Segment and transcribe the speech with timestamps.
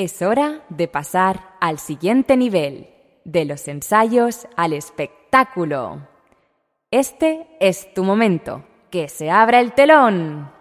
[0.00, 2.86] Es hora de pasar al siguiente nivel,
[3.24, 6.06] de los ensayos al espectáculo.
[6.92, 8.64] Este es tu momento.
[8.92, 10.52] Que se abra el telón.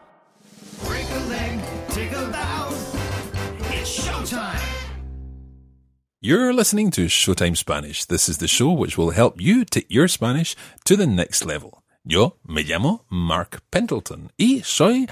[6.19, 8.07] You're listening to Showtime Spanish.
[8.07, 11.83] This is the show which will help you take your Spanish to the next level.
[12.03, 15.07] Yo me llamo Mark Pendleton y soy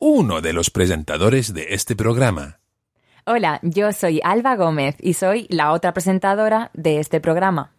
[0.00, 2.57] uno de los presentadores de este programa.
[3.30, 7.72] Hola, yo soy Alba Gómez y soy la otra presentadora de este programa.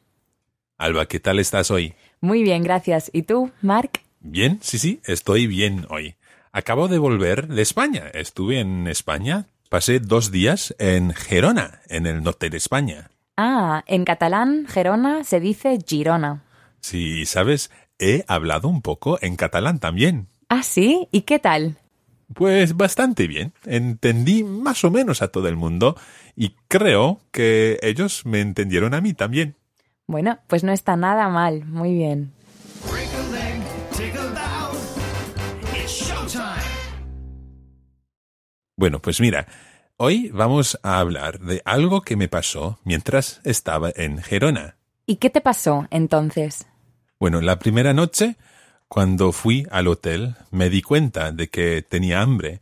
[0.78, 1.95] Alba, ¿qué tal estás hoy?
[2.22, 3.09] Muy bien, gracias.
[3.14, 4.02] ¿Y tú, Mark?
[4.20, 6.14] Bien, sí, sí, estoy bien hoy.
[6.52, 8.11] Acabo de volver de España.
[8.14, 9.47] Estuve en España.
[9.70, 13.09] Pasé dos días en Gerona, en el norte de España.
[13.36, 16.44] Ah, en catalán, Gerona se dice Girona.
[16.80, 20.27] Sí, sabes, he hablado un poco en catalán también.
[20.47, 21.80] Ah, sí, ¿y qué tal?
[22.34, 23.54] Pues bastante bien.
[23.66, 25.96] Entendí más o menos a todo el mundo
[26.36, 29.56] y creo que ellos me entendieron a mí también.
[30.08, 32.32] Bueno, pues no está nada mal, muy bien.
[38.76, 39.45] Bueno, pues mira,
[39.98, 44.78] hoy vamos a hablar de algo que me pasó mientras estaba en Gerona.
[45.06, 46.66] ¿Y qué te pasó entonces?
[47.20, 48.38] Bueno, la primera noche,
[48.89, 52.60] cuando fui al hotel, me di cuenta de que tenía hambre.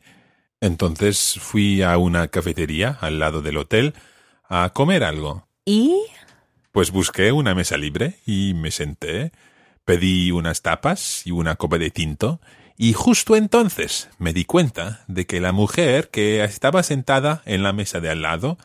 [0.59, 3.93] Entonces fui a una cafetería al lado del hotel
[4.47, 5.47] a comer algo.
[5.65, 6.03] ¿Y?
[6.73, 9.31] Pues busqué una mesa libre y me senté,
[9.85, 12.41] pedí unas tapas y una copa de tinto,
[12.77, 17.73] y justo entonces me di cuenta de que la mujer que estaba sentada en la
[17.73, 18.57] mesa de al lado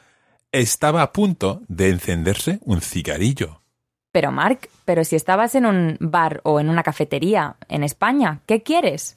[0.50, 3.62] estaba a punto de encenderse un cigarrillo.
[4.12, 8.62] Pero Mark, pero si estabas en un bar o en una cafetería en España, ¿qué
[8.62, 9.17] quieres?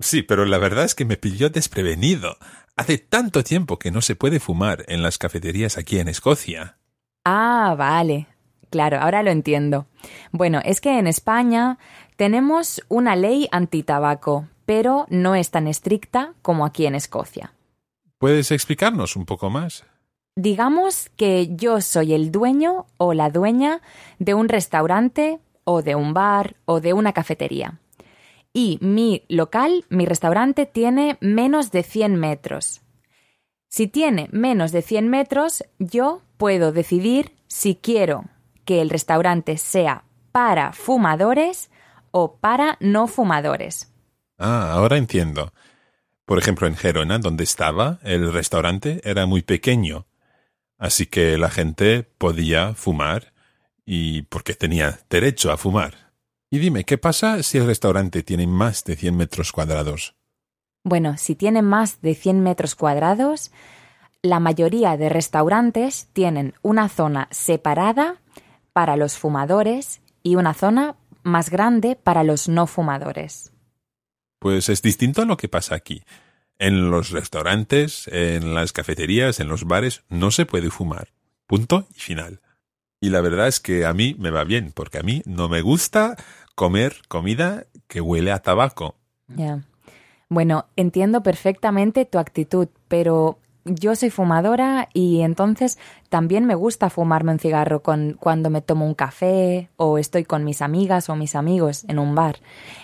[0.00, 2.38] Sí, pero la verdad es que me pilló desprevenido.
[2.76, 6.78] Hace tanto tiempo que no se puede fumar en las cafeterías aquí en Escocia.
[7.24, 8.26] Ah, vale.
[8.70, 9.86] Claro, ahora lo entiendo.
[10.30, 11.78] Bueno, es que en España
[12.16, 17.52] tenemos una ley antitabaco, pero no es tan estricta como aquí en Escocia.
[18.18, 19.84] ¿Puedes explicarnos un poco más?
[20.40, 23.82] Digamos que yo soy el dueño o la dueña
[24.20, 27.80] de un restaurante o de un bar o de una cafetería.
[28.52, 32.82] Y mi local, mi restaurante, tiene menos de 100 metros.
[33.66, 38.26] Si tiene menos de 100 metros, yo puedo decidir si quiero
[38.64, 41.68] que el restaurante sea para fumadores
[42.12, 43.92] o para no fumadores.
[44.38, 45.52] Ah, ahora entiendo.
[46.24, 50.06] Por ejemplo, en Gerona, donde estaba, el restaurante era muy pequeño,
[50.78, 53.32] así que la gente podía fumar
[53.84, 56.12] y porque tenía derecho a fumar.
[56.50, 60.14] Y dime, ¿qué pasa si el restaurante tiene más de 100 metros cuadrados?
[60.84, 63.50] Bueno, si tiene más de 100 metros cuadrados,
[64.22, 68.20] la mayoría de restaurantes tienen una zona separada
[68.72, 73.52] para los fumadores y una zona más grande para los no fumadores.
[74.38, 76.02] Pues es distinto a lo que pasa aquí.
[76.58, 81.08] En los restaurantes, en las cafeterías, en los bares, no se puede fumar.
[81.46, 82.40] Punto y final.
[83.00, 85.62] Y la verdad es que a mí me va bien, porque a mí no me
[85.62, 86.16] gusta
[86.54, 88.96] comer comida que huele a tabaco.
[89.28, 89.62] Ya.
[90.28, 95.78] Bueno, entiendo perfectamente tu actitud, pero yo soy fumadora y entonces
[96.08, 100.44] también me gusta fumarme un cigarro con, cuando me tomo un café o estoy con
[100.44, 102.38] mis amigas o mis amigos en un bar.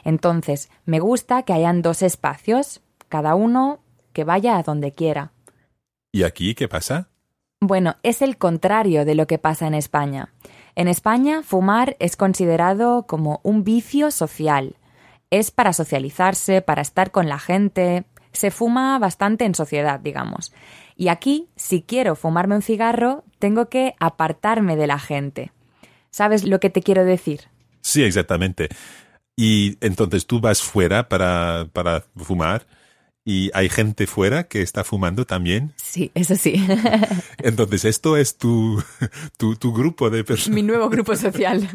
[0.04, 2.80] Entonces, me gusta que hayan dos espacios,
[3.14, 3.78] cada uno
[4.12, 5.30] que vaya a donde quiera.
[6.10, 7.10] ¿Y aquí qué pasa?
[7.60, 10.32] Bueno, es el contrario de lo que pasa en España.
[10.74, 14.74] En España, fumar es considerado como un vicio social.
[15.30, 18.04] es para socializarse, para estar con la gente.
[18.32, 20.52] Se fuma bastante en sociedad, digamos.
[20.96, 25.52] Y aquí, si quiero fumarme un cigarro, tengo que apartarme de la gente.
[26.10, 27.42] ¿Sabes lo que te quiero decir?
[27.80, 28.70] Sí, exactamente.
[29.36, 32.66] Y entonces tú vas fuera para, para fumar
[33.24, 35.72] y hay gente fuera que está fumando también.
[35.76, 36.66] Sí, eso sí.
[37.38, 38.82] Entonces esto es tu,
[39.38, 40.54] tu, tu grupo de personas.
[40.54, 41.68] Mi nuevo grupo social.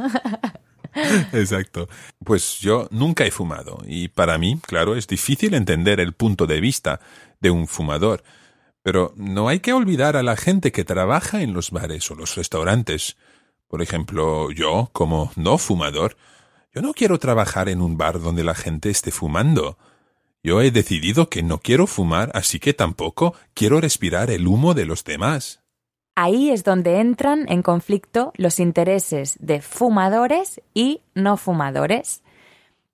[1.33, 1.89] Exacto.
[2.23, 6.61] Pues yo nunca he fumado y para mí, claro, es difícil entender el punto de
[6.61, 6.99] vista
[7.39, 8.23] de un fumador.
[8.81, 12.35] Pero no hay que olvidar a la gente que trabaja en los bares o los
[12.35, 13.17] restaurantes.
[13.67, 16.15] Por ejemplo, yo, como no fumador,
[16.73, 19.77] yo no quiero trabajar en un bar donde la gente esté fumando.
[20.41, 24.85] Yo he decidido que no quiero fumar, así que tampoco quiero respirar el humo de
[24.85, 25.61] los demás.
[26.15, 32.23] Ahí es donde entran en conflicto los intereses de fumadores y no fumadores.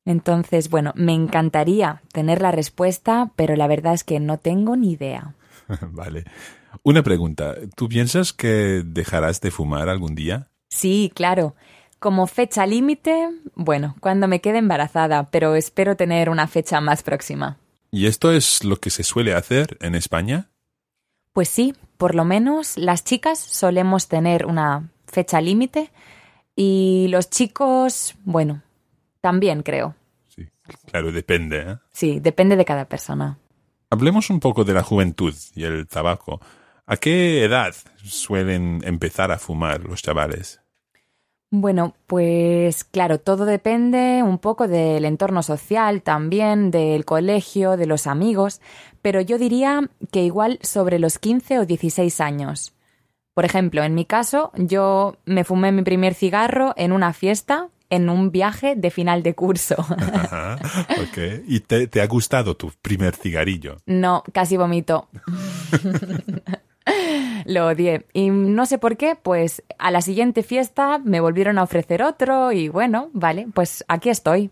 [0.05, 4.91] Entonces, bueno, me encantaría tener la respuesta, pero la verdad es que no tengo ni
[4.91, 5.35] idea.
[5.91, 6.25] vale.
[6.83, 7.55] Una pregunta.
[7.75, 10.49] ¿Tú piensas que dejarás de fumar algún día?
[10.69, 11.55] Sí, claro.
[11.99, 17.57] Como fecha límite, bueno, cuando me quede embarazada, pero espero tener una fecha más próxima.
[17.91, 20.49] ¿Y esto es lo que se suele hacer en España?
[21.33, 25.91] Pues sí, por lo menos las chicas solemos tener una fecha límite
[26.55, 28.61] y los chicos, bueno,
[29.21, 29.95] también creo.
[30.27, 30.47] Sí,
[30.85, 31.59] claro, depende.
[31.59, 31.77] ¿eh?
[31.91, 33.37] Sí, depende de cada persona.
[33.89, 36.41] Hablemos un poco de la juventud y el tabaco.
[36.85, 40.61] ¿A qué edad suelen empezar a fumar los chavales?
[41.51, 48.07] Bueno, pues claro, todo depende un poco del entorno social también, del colegio, de los
[48.07, 48.61] amigos,
[49.01, 52.73] pero yo diría que igual sobre los 15 o 16 años.
[53.33, 58.09] Por ejemplo, en mi caso, yo me fumé mi primer cigarro en una fiesta en
[58.09, 59.75] un viaje de final de curso.
[59.79, 60.57] Ajá.
[61.47, 63.77] ¿Y te, te ha gustado tu primer cigarrillo?
[63.85, 65.09] No, casi vomito.
[67.45, 68.05] Lo odié.
[68.11, 72.51] Y no sé por qué, pues a la siguiente fiesta me volvieron a ofrecer otro
[72.51, 74.51] y bueno, vale, pues aquí estoy.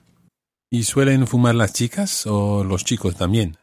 [0.69, 3.57] ¿Y suelen fumar las chicas o los chicos también?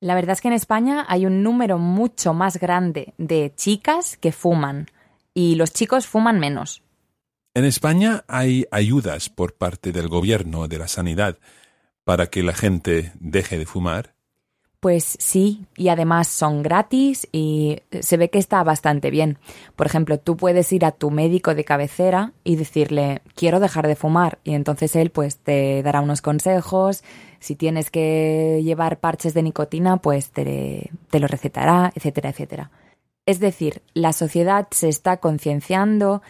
[0.00, 4.32] La verdad es que en España hay un número mucho más grande de chicas que
[4.32, 4.86] fuman
[5.34, 6.82] y los chicos fuman menos.
[7.54, 11.38] En España hay ayudas por parte del gobierno de la sanidad
[12.04, 14.14] para que la gente deje de fumar.
[14.80, 19.38] Pues sí, y además son gratis y se ve que está bastante bien.
[19.74, 23.96] Por ejemplo, tú puedes ir a tu médico de cabecera y decirle, quiero dejar de
[23.96, 27.02] fumar, y entonces él pues te dará unos consejos,
[27.40, 32.70] si tienes que llevar parches de nicotina, pues te, te lo recetará, etcétera, etcétera.
[33.26, 36.22] Es decir, la sociedad se está concienciando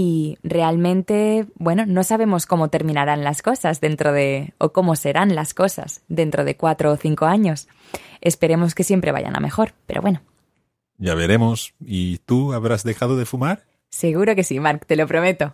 [0.00, 5.54] y realmente, bueno, no sabemos cómo terminarán las cosas dentro de, o cómo serán las
[5.54, 7.66] cosas dentro de cuatro o cinco años.
[8.20, 10.22] Esperemos que siempre vayan a mejor, pero bueno.
[10.98, 11.74] Ya veremos.
[11.84, 13.64] ¿Y tú habrás dejado de fumar?
[13.90, 15.52] Seguro que sí, Mark, te lo prometo.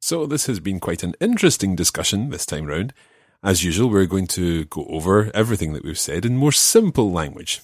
[0.00, 2.92] So this has been quite an interesting discussion this time round.
[3.40, 7.62] As usual, we're going to go over everything that we've said in more simple language.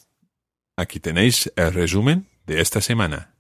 [0.77, 3.35] Aquí tenéis el resumen de esta semana.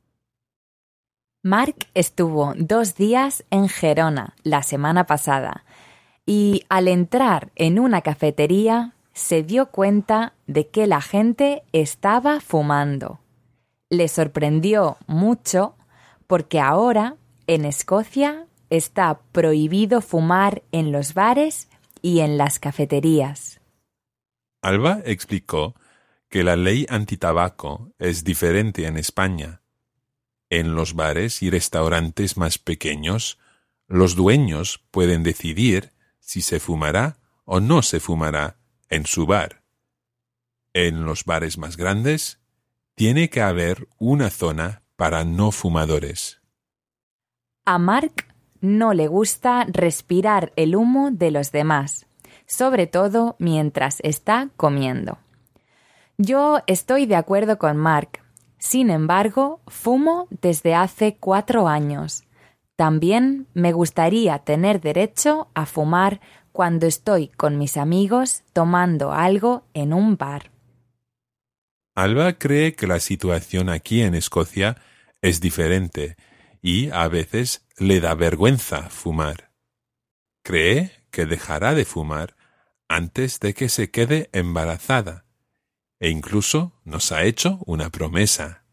[1.43, 5.65] Mark estuvo dos días en Gerona la semana pasada
[6.27, 13.19] y al entrar en una cafetería se dio cuenta de que la gente estaba fumando.
[13.89, 15.75] Le sorprendió mucho
[16.27, 21.69] porque ahora en Escocia está prohibido fumar en los bares
[22.03, 23.61] y en las cafeterías.
[24.61, 25.75] Alba explicó
[26.29, 29.63] que la ley antitabaco es diferente en España.
[30.51, 33.39] En los bares y restaurantes más pequeños,
[33.87, 38.59] los dueños pueden decidir si se fumará o no se fumará
[38.91, 39.63] en su bar.
[40.75, 42.41] En los bares más grandes,
[42.95, 46.41] tiene que haber una zona para no fumadores.
[47.65, 48.27] A Mark
[48.61, 52.07] no le gusta respirar el humo de los demás,
[52.47, 55.19] sobre todo mientras está comiendo.
[56.21, 58.25] Yo estoy de acuerdo con Mark.
[58.59, 62.25] Sin embargo, fumo desde hace cuatro años.
[62.75, 66.21] También me gustaría tener derecho a fumar
[66.51, 70.51] cuando estoy con mis amigos tomando algo en un bar.
[71.95, 74.77] Alba cree que la situación aquí en Escocia
[75.23, 76.17] es diferente
[76.61, 79.53] y a veces le da vergüenza fumar.
[80.43, 82.35] Cree que dejará de fumar
[82.89, 85.28] antes de que se quede embarazada
[86.01, 88.65] e incluso nos ha hecho una promesa.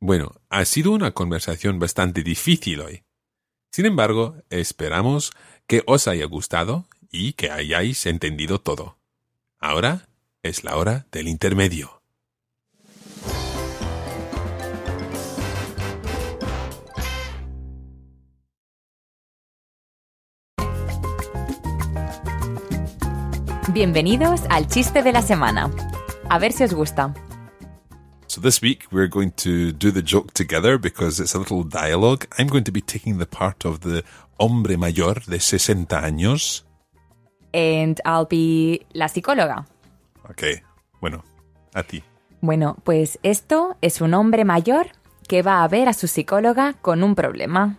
[0.00, 3.04] Bueno, ha sido una conversación bastante difícil hoy.
[3.70, 5.32] Sin embargo, esperamos
[5.66, 8.98] que os haya gustado y que hayáis entendido todo.
[9.58, 10.08] Ahora
[10.42, 12.01] es la hora del intermedio.
[23.72, 25.70] Bienvenidos al chiste de la semana.
[26.28, 27.14] A ver si os gusta.
[28.26, 32.26] So this week we're going to do the joke together because it's a little dialogue.
[32.38, 34.04] I'm going to be taking the part of the
[34.38, 36.66] hombre mayor de 60 años.
[37.54, 39.64] And I'll be la psicóloga.
[40.28, 40.42] Ok,
[41.00, 41.24] bueno,
[41.72, 42.04] a ti.
[42.42, 44.88] Bueno, pues esto es un hombre mayor
[45.26, 47.78] que va a ver a su psicóloga con un problema.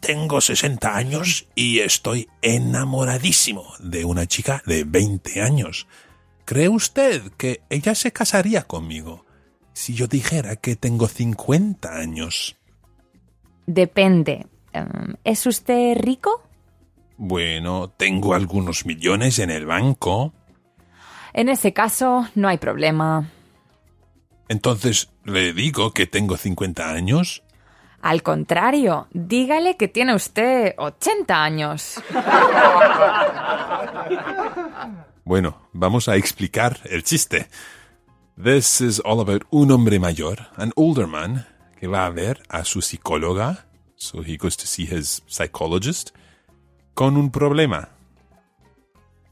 [0.00, 5.86] Tengo 60 años y estoy enamoradísimo de una chica de 20 años.
[6.46, 9.26] ¿Cree usted que ella se casaría conmigo
[9.74, 12.56] si yo dijera que tengo 50 años?
[13.66, 14.46] Depende.
[14.72, 16.42] Em, ¿Es usted rico?
[17.18, 20.32] Bueno, tengo algunos millones en el banco.
[21.34, 23.30] En ese caso, no hay problema.
[24.48, 27.42] Entonces, ¿le digo que tengo 50 años?
[28.02, 32.02] Al contrario, dígale que tiene usted 80 años.
[35.24, 37.48] Bueno, vamos a explicar el chiste.
[38.42, 41.46] This is all about un hombre mayor, an older man,
[41.80, 46.10] que va a ver a su psicóloga, so he goes to see his psychologist,
[46.94, 47.88] con un problema.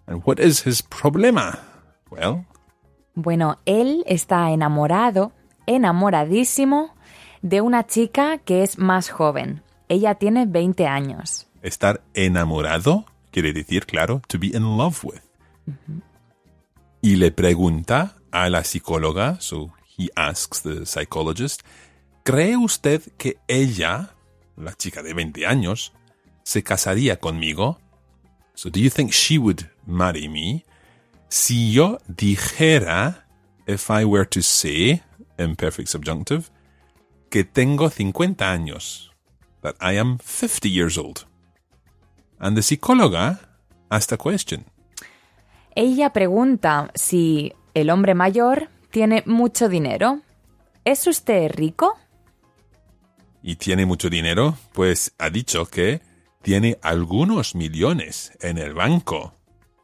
[0.06, 1.58] And what is his problema?
[2.10, 2.46] Well,
[3.14, 5.32] Bueno, él está enamorado,
[5.66, 6.93] enamoradísimo,
[7.44, 9.62] de una chica que es más joven.
[9.88, 11.46] Ella tiene 20 años.
[11.62, 15.20] estar enamorado quiere decir, claro, to be in love with.
[17.02, 21.60] Y le pregunta a la psicóloga, so he asks the psychologist,
[22.22, 24.14] ¿cree usted que ella,
[24.56, 25.92] la chica de 20 años,
[26.44, 27.78] se casaría conmigo?
[28.54, 30.64] So do you think she would marry me?
[31.28, 33.26] Si yo dijera,
[33.66, 35.02] if I were to say,
[35.36, 36.50] imperfect subjunctive,
[37.34, 39.10] que tengo 50 años,
[39.60, 41.26] that I am 50 years old.
[42.38, 43.40] And the psicóloga
[43.90, 44.66] asked a question.
[45.74, 50.20] Ella pregunta si el hombre mayor tiene mucho dinero.
[50.84, 51.98] ¿Es usted rico?
[53.42, 54.56] ¿Y tiene mucho dinero?
[54.72, 56.02] Pues ha dicho que
[56.40, 59.34] tiene algunos millones en el banco.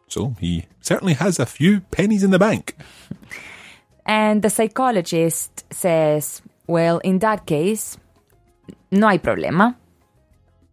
[0.06, 2.76] So he certainly has a few pennies in the bank.
[4.04, 7.98] And the psychologist says, well, in that case,
[8.90, 9.76] no hay problema.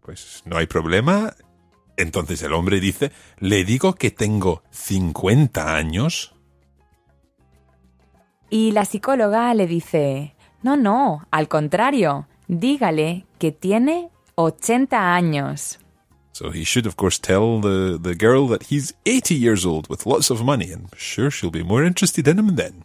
[0.02, 1.36] Pues no hay problema.
[1.98, 6.34] Entonces el hombre dice, le digo que tengo 50 años.
[8.50, 15.80] Y la psicóloga le dice, no, no, al contrario, dígale que tiene 80 años.
[16.32, 20.06] So he should, of course, tell the, the girl that he's 80 years old with
[20.06, 22.84] lots of money, and sure she'll be more interested in him then.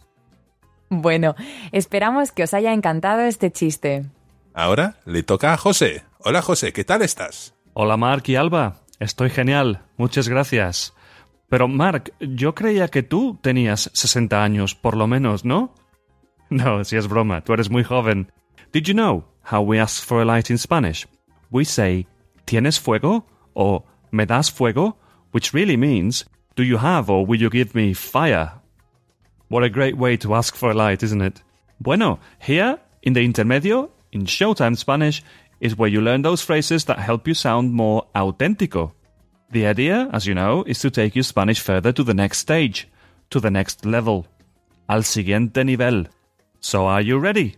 [1.01, 1.35] Bueno,
[1.71, 4.05] esperamos que os haya encantado este chiste.
[4.53, 6.03] Ahora le toca a José.
[6.19, 7.55] Hola José, ¿qué tal estás?
[7.73, 10.93] Hola Mark y Alba, estoy genial, muchas gracias.
[11.49, 15.73] Pero Mark, yo creía que tú tenías 60 años, por lo menos, ¿no?
[16.49, 18.31] No, si es broma, tú eres muy joven.
[18.71, 21.07] Did you know how we ask for a light in Spanish?
[21.49, 22.07] We say,
[22.45, 23.25] ¿tienes fuego?
[23.53, 24.97] or ¿me das fuego?
[25.31, 28.62] Which really means, do you have or will you give me fire?
[29.53, 31.43] What a great way to ask for a light, isn't it?
[31.79, 35.21] Bueno, here in the intermedio, in Showtime Spanish,
[35.59, 38.93] is where you learn those phrases that help you sound more auténtico.
[39.51, 42.87] The idea, as you know, is to take your Spanish further to the next stage,
[43.29, 44.25] to the next level.
[44.89, 46.07] Al siguiente nivel.
[46.59, 47.55] So are you ready?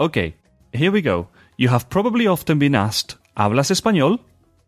[0.00, 0.34] Okay,
[0.72, 1.28] here we go.
[1.56, 4.18] You have probably often been asked, ¿Hablas español?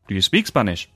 [0.07, 0.89] Do you speak Spanish?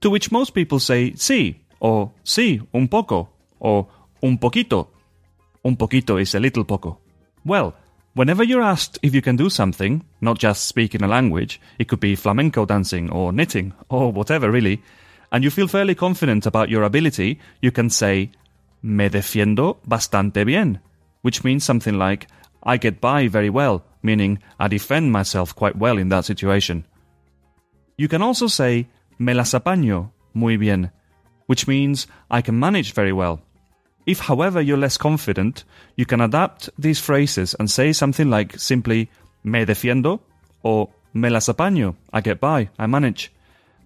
[0.00, 3.28] To which most people say sí, or sí, un poco,
[3.60, 3.86] or
[4.20, 4.88] un poquito.
[5.66, 7.00] Un poquito is a little poco.
[7.44, 7.74] Well,
[8.14, 11.88] whenever you're asked if you can do something, not just speak in a language, it
[11.88, 14.80] could be flamenco dancing or knitting or whatever really,
[15.32, 18.30] and you feel fairly confident about your ability, you can say,
[18.80, 20.78] Me defiendo bastante bien,
[21.22, 22.28] which means something like,
[22.62, 26.84] I get by very well, meaning I defend myself quite well in that situation.
[27.98, 28.86] You can also say,
[29.18, 30.92] Me las apaño muy bien,
[31.46, 33.40] which means I can manage very well.
[34.06, 35.64] If, however, you're less confident,
[35.96, 39.10] you can adapt these phrases and say something like simply
[39.42, 40.20] me defiendo
[40.62, 43.32] or me las apaño, I get by, I manage.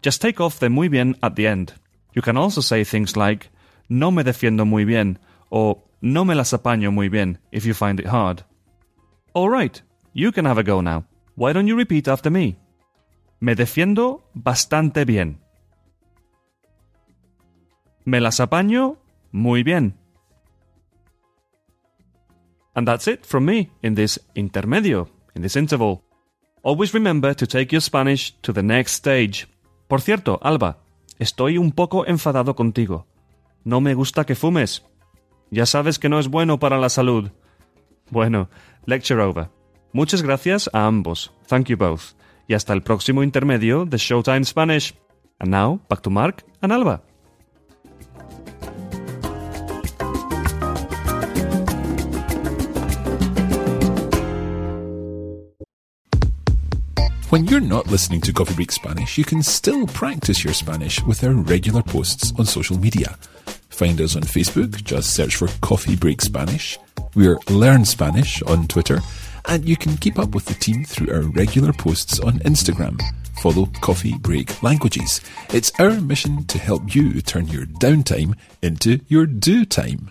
[0.03, 1.73] Just take off the muy bien at the end.
[2.15, 3.49] You can also say things like
[3.89, 5.19] no me defiendo muy bien
[5.51, 8.43] or no me las apaño muy bien if you find it hard.
[9.33, 9.81] All right,
[10.13, 11.05] you can have a go now.
[11.37, 12.57] Why don't you repeat after me?
[13.41, 15.39] Me defiendo bastante bien.
[18.05, 18.99] Me las apaño
[19.33, 20.00] muy bien.
[22.81, 26.03] And that's it from me in this intermedio, in this interval.
[26.63, 29.47] Always remember to take your Spanish to the next stage.
[29.87, 30.79] Por cierto, Alba,
[31.19, 33.07] estoy un poco enfadado contigo.
[33.65, 34.83] No me gusta que fumes.
[35.51, 37.31] Ya sabes que no es bueno para la salud.
[38.11, 38.49] Bueno,
[38.87, 39.51] lecture over.
[39.93, 41.33] Muchas gracias a ambos.
[41.49, 42.15] Thank you both.
[42.49, 44.95] Y hasta el próximo intermedio de Showtime Spanish.
[45.39, 47.03] And now, back to Mark and Alba.
[57.31, 61.23] When you're not listening to Coffee Break Spanish, you can still practice your Spanish with
[61.23, 63.17] our regular posts on social media.
[63.69, 66.77] Find us on Facebook, just search for Coffee Break Spanish.
[67.15, 68.99] We're Learn Spanish on Twitter,
[69.45, 73.01] and you can keep up with the team through our regular posts on Instagram.
[73.41, 75.21] Follow Coffee Break Languages.
[75.51, 80.11] It's our mission to help you turn your downtime into your do time.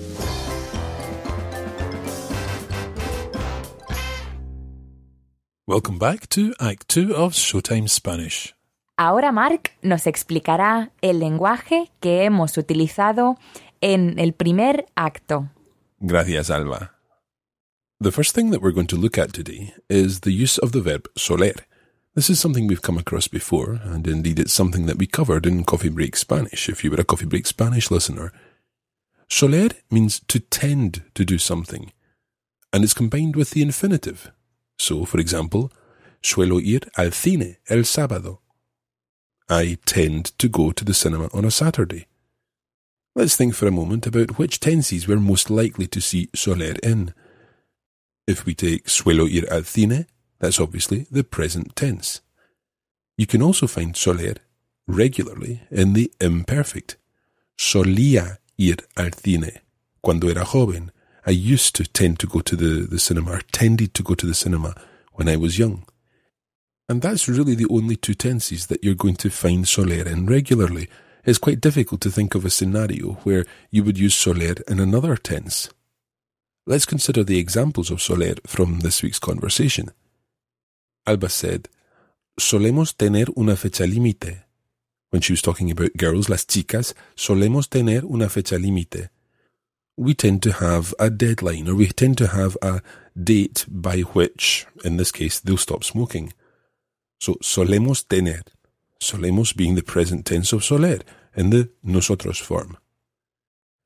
[5.71, 8.53] Welcome back to Act 2 of Showtime Spanish.
[8.97, 13.37] Ahora Mark nos explicará el lenguaje que hemos utilizado
[13.79, 15.49] en el primer acto.
[16.01, 16.91] Gracias, Alba.
[18.01, 20.81] The first thing that we're going to look at today is the use of the
[20.81, 21.65] verb soler.
[22.15, 25.63] This is something we've come across before, and indeed it's something that we covered in
[25.63, 28.33] Coffee Break Spanish if you were a Coffee Break Spanish listener.
[29.29, 31.93] Soler means to tend to do something,
[32.73, 34.33] and it's combined with the infinitive.
[34.81, 35.71] So, for example,
[36.23, 38.39] suelo ir al cine el sábado.
[39.47, 42.07] I tend to go to the cinema on a Saturday.
[43.13, 47.13] Let's think for a moment about which tenses we're most likely to see soler in.
[48.25, 50.07] If we take suelo ir al cine,
[50.39, 52.21] that's obviously the present tense.
[53.17, 54.37] You can also find soler
[54.87, 56.97] regularly in the imperfect.
[57.55, 59.61] Solía ir al cine.
[60.01, 60.91] Cuando era joven,
[61.25, 64.25] I used to tend to go to the, the cinema, or tended to go to
[64.25, 64.75] the cinema
[65.13, 65.85] when I was young.
[66.89, 70.89] And that's really the only two tenses that you're going to find soler in regularly.
[71.23, 75.15] It's quite difficult to think of a scenario where you would use soler in another
[75.15, 75.69] tense.
[76.65, 79.91] Let's consider the examples of soler from this week's conversation.
[81.05, 81.69] Alba said,
[82.39, 84.43] Solemos tener una fecha límite.
[85.11, 89.09] When she was talking about girls, las chicas, solemos tener una fecha límite.
[89.97, 92.81] We tend to have a deadline, or we tend to have a
[93.21, 96.33] date by which, in this case, they'll stop smoking.
[97.19, 98.41] So, solemos tener.
[98.99, 100.99] Solemos being the present tense of soler
[101.35, 102.77] in the nosotros form.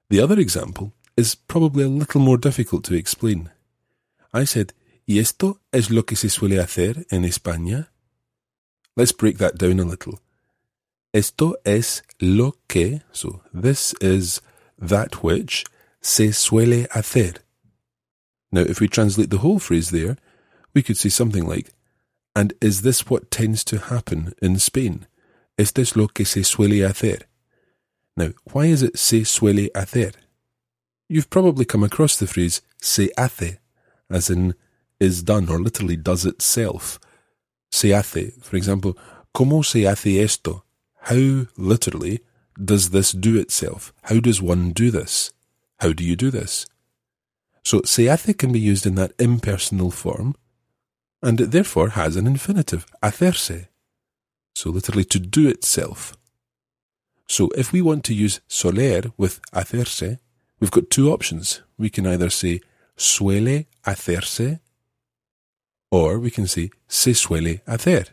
[0.09, 3.49] The other example is probably a little more difficult to explain.
[4.33, 4.73] I said,
[5.07, 7.89] ¿Y esto es lo que se suele hacer en España?
[8.95, 10.19] Let's break that down a little.
[11.13, 14.41] Esto es lo que, so this is
[14.79, 15.63] that which,
[16.05, 17.37] se suele hacer.
[18.51, 20.17] Now, if we translate the whole phrase there,
[20.73, 21.71] we could say something like,
[22.35, 25.07] And is this what tends to happen in Spain?
[25.57, 27.23] Esto es lo que se suele hacer.
[28.15, 30.11] Now, why is it se suele hacer?
[31.09, 33.57] You've probably come across the phrase se hace,
[34.09, 34.53] as in
[34.99, 36.99] is done or literally does itself.
[37.71, 38.95] Se hace, for example,
[39.33, 40.63] ¿Cómo se hace esto?
[41.01, 42.21] How, literally,
[42.63, 43.91] does this do itself?
[44.03, 45.33] How does one do this?
[45.79, 46.65] How do you do this?
[47.63, 50.35] So se hace can be used in that impersonal form,
[51.21, 53.67] and it therefore has an infinitive, hacerse.
[54.53, 56.15] So literally to do itself.
[57.27, 60.19] So if we want to use soler with hacerse,
[60.59, 61.61] we've got two options.
[61.77, 62.61] We can either say
[62.95, 64.59] suele hacerse,
[65.91, 68.05] or we can say se suele hacer.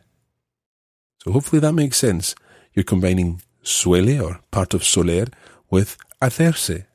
[1.22, 2.35] So hopefully that makes sense.
[2.72, 5.27] You're combining suele or part of soler
[5.70, 6.87] with hacerse.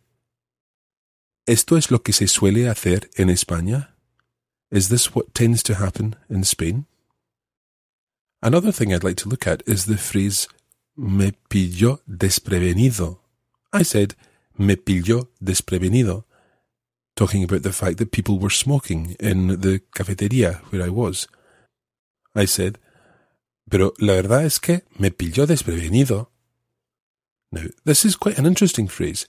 [1.48, 3.96] ¿Esto es lo que se suele hacer en España?
[4.70, 6.88] Is this what tends to happen in Spain?
[8.42, 10.50] Another thing I'd like to look at is the phrase
[10.98, 13.20] me pilló desprevenido.
[13.72, 14.16] I said
[14.58, 16.26] me pilló desprevenido,
[17.16, 21.30] talking about the fact that people were smoking in the cafeteria where I was.
[22.36, 22.78] I said,
[23.70, 26.28] pero la verdad es que me pilló desprevenido.
[27.54, 29.28] Now, this is quite an interesting phrase.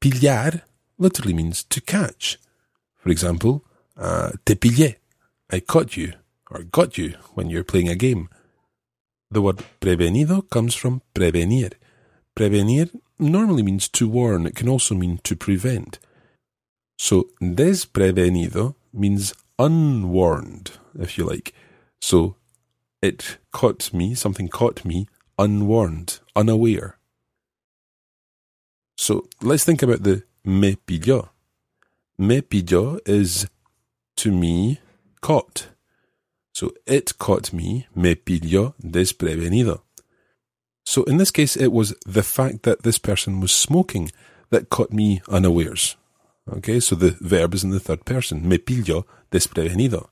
[0.00, 0.62] Pillar
[0.98, 2.38] literally means to catch.
[2.96, 3.64] For example,
[3.96, 4.96] uh, te pillé,
[5.50, 6.12] I caught you,
[6.50, 8.28] or got you when you're playing a game.
[9.30, 11.74] The word prevenido comes from prevenir.
[12.36, 15.98] Prevenir normally means to warn, it can also mean to prevent.
[16.98, 21.52] So, desprevenido means unwarned, if you like.
[22.00, 22.36] So,
[23.02, 25.06] it caught me, something caught me
[25.38, 26.98] unwarned, unaware.
[28.96, 31.28] So, let's think about the me pilló.
[32.18, 33.46] Me pilló is
[34.16, 34.80] to me
[35.20, 35.68] caught.
[36.54, 39.82] So it caught me, me pilló desprevenido.
[40.86, 44.10] So in this case, it was the fact that this person was smoking
[44.48, 45.96] that caught me unawares.
[46.50, 50.08] Okay, so the verb is in the third person, me pilló desprevenido.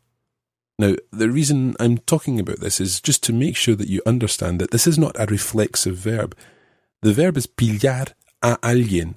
[0.78, 4.60] Now, the reason I'm talking about this is just to make sure that you understand
[4.60, 6.36] that this is not a reflexive verb.
[7.00, 8.04] The verb is pillar
[8.42, 9.14] a alguien.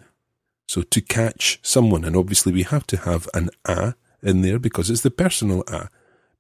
[0.70, 4.92] So to catch someone, and obviously we have to have an a in there because
[4.92, 5.90] it's the personal a.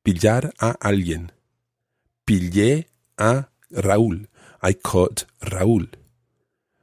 [0.03, 1.31] Pillar a alguien.
[2.27, 2.85] Pillé
[3.17, 4.27] a Raúl.
[4.61, 5.87] I caught Raúl.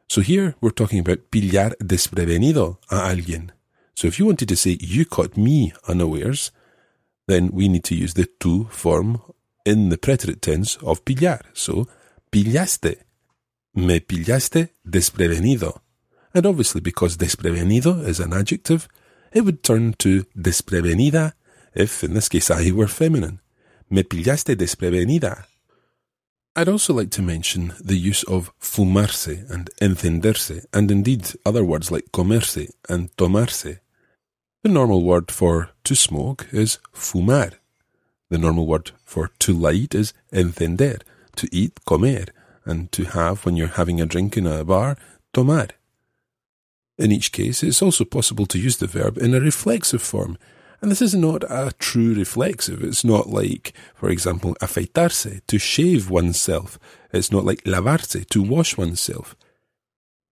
[0.09, 3.53] So here we're talking about pillar desprevenido a alguien.
[3.95, 6.51] So if you wanted to say you caught me unawares,
[7.29, 9.23] then we need to use the tu form
[9.65, 11.43] in the preterite tense of pillar.
[11.55, 11.87] So,
[12.33, 12.97] pillaste.
[13.77, 15.86] Me pillaste desprevenido.
[16.37, 18.88] And obviously, because desprevenido is an adjective,
[19.33, 21.33] it would turn to desprevenida
[21.75, 23.40] if, in this case, I were feminine.
[23.88, 25.46] Me pillaste desprevenida.
[26.55, 31.90] I'd also like to mention the use of fumarse and encenderse, and indeed other words
[31.90, 33.79] like comerse and tomarse.
[34.62, 37.55] The normal word for to smoke is fumar.
[38.29, 41.01] The normal word for to light is encender,
[41.37, 42.27] to eat, comer,
[42.66, 44.99] and to have when you're having a drink in a bar,
[45.33, 45.68] tomar.
[46.99, 50.39] In each case, it's also possible to use the verb in a reflexive form,
[50.81, 52.83] and this is not a true reflexive.
[52.83, 56.79] It's not like, for example, afeitarse, to shave oneself.
[57.13, 59.37] It's not like lavarse, to wash oneself.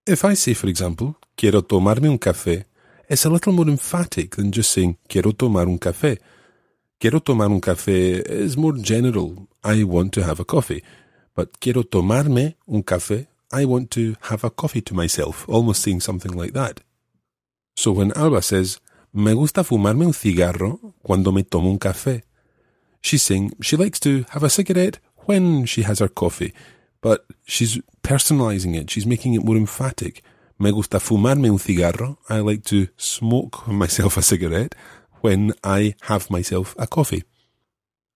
[0.06, 2.64] If I say, for example, quiero tomarme un café,
[3.08, 6.18] it's a little more emphatic than just saying quiero tomar un café.
[7.00, 9.48] Quiero tomar un café is more general.
[9.62, 10.82] I want to have a coffee.
[11.34, 16.00] But quiero tomarme un café, I want to have a coffee to myself, almost saying
[16.00, 16.80] something like that.
[17.76, 18.80] So when Alba says,
[19.12, 22.22] me gusta fumarme un cigarro cuando me tomo un café,
[23.00, 26.52] she's saying she likes to have a cigarette when she has her coffee,
[27.00, 30.24] but she's personalizing it, she's making it more emphatic.
[30.58, 32.18] Me gusta fumarme un cigarro.
[32.28, 34.74] I like to smoke myself a cigarette
[35.20, 37.22] when I have myself a coffee.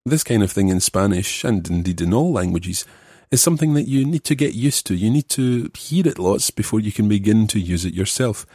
[0.05, 2.85] This kind of thing in Spanish, and indeed in all languages,
[3.31, 4.95] is something that you need to get used to.
[4.95, 8.47] You need to hear it lots before you can begin to use it yourself.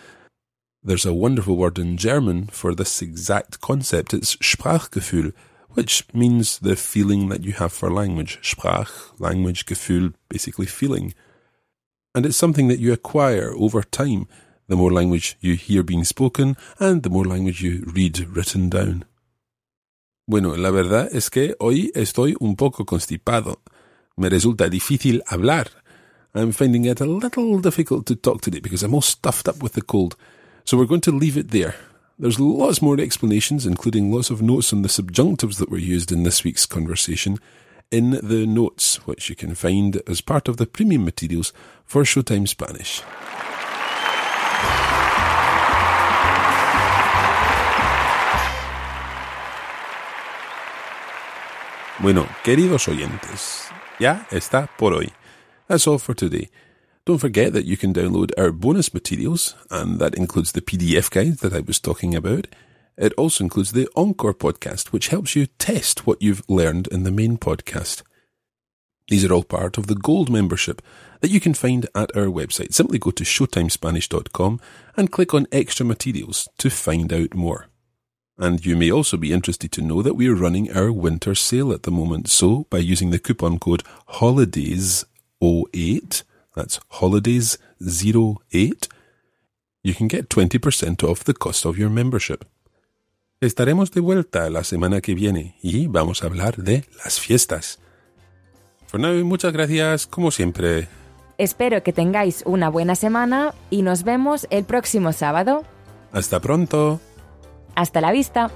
[0.84, 4.14] There's a wonderful word in German for this exact concept.
[4.14, 5.34] It's Sprachgefühl,
[5.70, 8.40] which means the feeling that you have for language.
[8.42, 11.14] Sprach, language, Gefühl, basically feeling.
[12.14, 14.28] And it's something that you acquire over time,
[14.68, 19.06] the more language you hear being spoken and the more language you read written down.
[20.28, 23.60] Bueno, la verdad es que hoy estoy un poco constipado.
[24.16, 25.68] Me resulta difícil hablar.
[26.36, 29.74] I'm finding it a little difficult to talk today because I'm all stuffed up with
[29.74, 30.16] the cold.
[30.66, 31.76] So we're going to leave it there.
[32.20, 36.22] There's lots more explanations, including lots of notes on the subjunctives that were used in
[36.24, 37.40] this week's conversation,
[37.90, 41.52] in the notes, which you can find as part of the premium materials
[41.84, 43.02] for Showtime Spanish.
[52.00, 55.12] Bueno, queridos oyentes, ya está por hoy.
[55.68, 56.50] That's all for today.
[57.06, 61.40] Don't forget that you can download our bonus materials, and that includes the PDF guide
[61.40, 62.48] that I was talking about.
[62.98, 67.12] It also includes the Encore podcast, which helps you test what you've learned in the
[67.12, 68.04] main podcast.
[69.10, 70.82] These are all part of the Gold membership
[71.20, 72.74] that you can find at our website.
[72.74, 74.62] Simply go to showtimespanish.com
[74.96, 77.68] and click on Extra Materials to find out more.
[78.38, 81.72] And you may also be interested to know that we are running our winter sale
[81.72, 82.30] at the moment.
[82.30, 83.84] So, by using the coupon code
[84.20, 86.24] HOLIDAYS08,
[86.56, 88.88] that's HOLIDAYS08,
[89.84, 92.46] you can get 20% off the cost of your membership.
[93.40, 97.80] Estaremos de vuelta la semana que viene y vamos a hablar de las fiestas.
[98.88, 100.88] For now, muchas gracias, como siempre.
[101.38, 105.66] Espero que tengáis una buena semana y nos vemos el próximo sábado.
[106.14, 107.02] Hasta pronto.
[107.76, 108.52] Hasta la vista.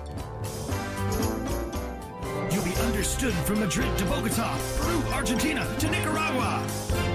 [2.52, 6.62] You'll be understood from Madrid to Bogota, Peru, Argentina to Nicaragua.